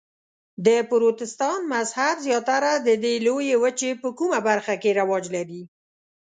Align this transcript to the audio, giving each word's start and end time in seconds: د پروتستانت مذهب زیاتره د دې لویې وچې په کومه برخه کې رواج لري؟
د 0.65 0.67
پروتستانت 0.89 1.63
مذهب 1.73 2.15
زیاتره 2.27 2.71
د 2.87 2.89
دې 3.03 3.13
لویې 3.25 3.55
وچې 3.63 3.89
په 4.01 4.09
کومه 4.17 4.39
برخه 4.47 4.73
کې 4.81 4.95
رواج 4.99 5.25
لري؟ 5.35 5.61